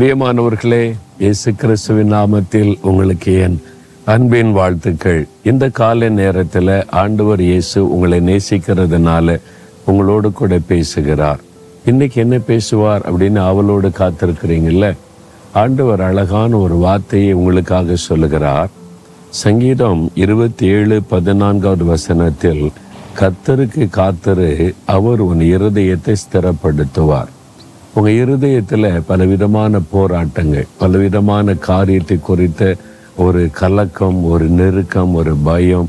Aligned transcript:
பிரியமானவர்களே 0.00 0.94
இயேசு 1.18 1.54
கிறிஸ்துவின் 1.54 2.12
நாமத்தில் 2.12 2.78
உங்களுக்கு 2.80 3.40
என் 3.40 3.62
அன்பின் 4.04 4.52
வாழ்த்துக்கள். 4.52 5.26
இந்த 5.42 5.68
காலை 5.68 6.08
நேரத்தில் 6.08 6.88
ஆண்டவர் 6.90 7.40
இயேசு 7.40 7.92
உங்களை 7.92 8.20
நேசிக்கிறதுனால 8.20 9.40
உங்களோடு 9.84 10.32
கூட 10.32 10.58
பேசுகிறார். 10.66 11.40
இன்னைக்கு 11.84 12.20
என்ன 12.20 12.38
பேசுவார் 12.38 13.00
அப்படின்னு 13.00 13.36
அவளோடு 13.36 13.88
காத்திருக்கிறீங்கள 13.88 14.96
ஆண்டவர் 15.52 16.00
அழகான 16.00 16.56
ஒரு 16.56 16.74
வார்த்தையை 16.74 17.32
உங்களுக்காக 17.32 17.96
சொல்லுகிறார். 17.96 18.68
சங்கீதம் 19.28 20.10
இருபத்தி 20.14 20.66
ஏழு 20.66 21.02
பதினான்காவது 21.02 21.84
வசனத்தில் 21.84 22.72
கத்தருக்கு 23.18 23.86
காத்தரு 23.96 24.74
அவர் 24.86 25.20
உன் 25.20 25.38
இருதயத்தை 25.38 26.16
ஸ்திரப்படுத்துவார். 26.24 27.28
உங்கள் 27.94 28.18
இருதயத்தில் 28.22 28.88
பலவிதமான 29.06 29.80
போராட்டங்கள் 29.92 30.66
பலவிதமான 30.80 31.54
காரியத்தை 31.68 32.16
குறித்த 32.28 32.76
ஒரு 33.24 33.40
கலக்கம் 33.60 34.18
ஒரு 34.32 34.46
நெருக்கம் 34.58 35.14
ஒரு 35.20 35.32
பயம் 35.48 35.88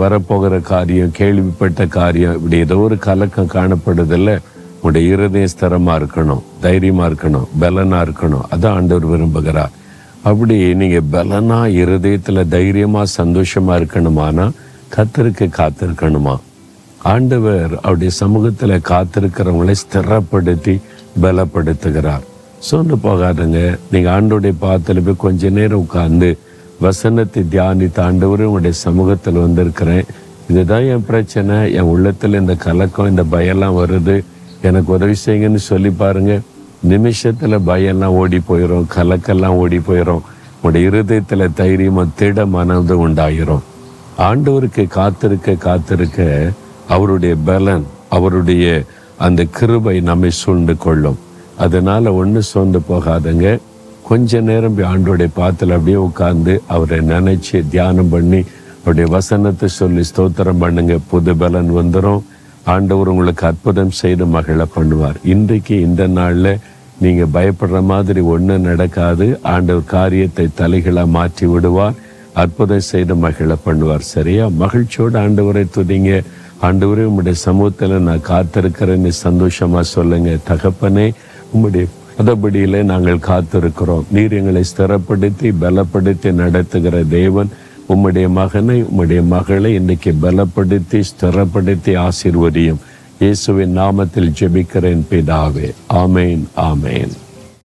வரப்போகிற 0.00 0.54
காரியம் 0.72 1.14
கேள்விப்பட்ட 1.18 1.86
காரியம் 1.98 2.34
இப்படி 2.38 2.58
ஏதோ 2.66 2.78
ஒரு 2.86 2.98
கலக்கம் 3.06 3.52
காணப்படுதில்ல. 3.54 4.30
உங்களுடைய 4.74 5.14
இருதய 5.14 5.46
ஸ்திரமாக 5.52 5.98
இருக்கணும் 6.00 6.42
தைரியமாக 6.66 7.08
இருக்கணும் 7.10 7.48
பலனாக 7.62 8.04
இருக்கணும். 8.06 8.44
அதான் 8.52 8.76
ஆண்டவர் 8.78 9.10
விரும்புகிறார். 9.12 9.72
அப்படி 10.28 10.56
நீங்கள் 10.82 11.08
பலனாக 11.14 11.74
இருதயத்தில் 11.82 12.48
தைரியமாக 12.56 13.14
சந்தோஷமாக 13.20 13.80
இருக்கணுமானா 13.80 14.46
கத்தருக்கு 14.96 15.46
காத்திருக்கணுமா? 15.60 16.36
ஆண்டவர் 17.14 17.72
அவருடைய 17.82 18.12
சமூகத்தில் 18.22 18.84
காத்திருக்கிறவங்களை 18.92 19.74
ஸ்திரப்படுத்தி 19.82 20.74
பலப்படுத்துகிறார். 21.22 22.24
சொன்னு 22.70 22.96
போகாதுங்க. 23.02 23.78
நீங்கள் 23.90 24.12
ஆண்டோடைய 24.12 24.54
பாத்தில் 24.58 25.02
போய் 25.02 25.14
கொஞ்ச 25.16 25.48
நேரம் 25.48 25.78
உட்கார்ந்து 25.78 26.38
வசனத்தை 26.80 27.42
தியானித்த 27.42 27.98
ஆண்டவரும் 27.98 28.50
உங்களுடைய 28.50 28.72
சமூகத்தில் 28.72 29.34
வந்திருக்கிறேன். 29.34 30.04
இதுதான் 30.48 30.82
என் 30.82 31.06
பிரச்சனை. 31.06 31.72
என் 31.72 31.90
உள்ளத்தில் 31.94 32.34
இந்த 32.34 32.54
கலக்கம் 32.54 33.08
இந்த 33.08 33.24
பயம்லாம் 33.36 33.78
வருது. 33.82 34.24
எனக்கு 34.62 34.92
உதவி 34.92 35.14
செய்யுங்கன்னு 35.26 35.54
சொல்லி 35.54 35.90
பாருங்க. 35.90 36.38
நிமிஷத்தில் 36.82 37.58
பயம்லாம் 37.58 38.16
ஓடி 38.20 38.40
போயிடும் 38.48 38.86
கலக்கெல்லாம் 38.96 39.58
ஓடி 39.62 39.78
போயிடும் 39.78 40.20
உங்களுடைய 40.54 40.88
இருதயத்தில் 40.88 41.54
தைரியமாக 41.54 42.08
திட 42.16 42.46
மனது 42.46 43.08
உண்டாயிரும். 43.08 43.60
ஆண்டவருக்கு 44.18 44.86
காத்திருக்க 44.86 45.52
காத்திருக்க 45.52 46.50
அவருடைய 46.88 47.36
பலன் 47.44 47.86
அவருடைய 48.08 48.82
அந்த 49.26 49.40
கிருபை 49.56 49.96
நம்மை 50.00 50.30
சூழ்ந்து 50.30 50.74
கொள்ளும். 50.76 51.18
அதனால் 51.64 52.06
ஒன்று 52.20 52.42
சோர்ந்து 52.42 52.80
போகாதங்க. 52.90 53.46
கொஞ்ச 54.08 54.40
நேரம் 54.40 54.78
ஆண்டோடைய 54.92 55.30
பாத்தில் 55.34 55.74
அப்படியே 55.76 55.98
உட்கார்ந்து 56.06 56.52
அவரை 56.74 56.98
நினைச்சு 57.14 57.56
தியானம் 57.68 58.08
பண்ணி 58.08 58.40
அவருடைய 58.78 59.06
வசனத்தை 59.16 59.68
சொல்லி 59.68 60.02
ஸ்தோத்திரம் 60.10 60.62
பண்ணுங்க. 60.62 60.94
புது 61.10 61.32
பலன் 61.36 61.70
வந்துடும் 61.76 62.22
ஆண்டவர் 62.64 63.10
உங்களுக்கு 63.12 63.44
அற்புதம் 63.46 63.96
செய்து 64.00 64.24
மகிழ 64.26 64.64
பண்ணுவார். 64.76 65.18
இன்றைக்கு 65.24 65.74
இந்த 65.80 66.02
நாளில் 66.18 66.52
நீங்கள் 67.04 67.32
பயப்படுற 67.34 67.78
மாதிரி 67.92 68.20
ஒன்றும் 68.34 68.66
நடக்காது. 68.70 69.26
ஆண்டவர் 69.54 69.92
காரியத்தை 69.96 70.46
தலைகளாக 70.58 71.14
மாற்றி 71.18 71.46
விடுவார். 71.46 71.98
அற்புதம் 72.42 72.88
செய்து 72.90 73.14
மகிழ 73.14 73.52
பண்ணுவார். 73.66 74.04
சரியா? 74.14 74.44
மகிழ்ச்சியோடு 74.62 75.18
ஆண்டவரை 75.18 75.64
துதிங்க. 75.76 76.12
ஆண்டவரே 76.66 77.04
உம்முடைய 77.08 77.30
சமூகத்தில் 77.30 77.94
நான் 78.08 78.26
காத்திருக்கிறேன்னு 78.28 79.10
சந்தோஷமா 79.24 79.80
சொல்லுங்க. 79.80 80.30
தகப்பனே 80.48 81.12
உம்முடைய 81.54 81.86
பதபடியில 82.18 82.82
நாங்கள் 82.82 83.24
காத்திருக்கிறோம். 83.28 84.04
நீர் 84.10 84.32
எங்களை 84.32 84.62
ஸ்திரப்படுத்தி 84.70 85.50
பலப்படுத்தி 85.60 86.32
நடத்துகிற 86.32 87.04
தேவன் 87.08 87.50
உம்முடைய 87.88 88.28
மகனை 88.28 88.82
உம்முடைய 88.82 89.26
மகளை 89.26 89.74
இன்னைக்கு 89.74 90.12
பலப்படுத்தி 90.22 91.02
ஸ்திரப்படுத்தி 91.10 91.94
ஆசிர்வதியும். 92.06 92.82
இயேசுவின் 93.18 93.78
நாமத்தில் 93.78 94.34
ஜெபிக்கிறேன் 94.40 95.02
பிதாவே. 95.10 95.70
ஆமேன் 96.02 96.44
ஆமேன். 96.56 97.14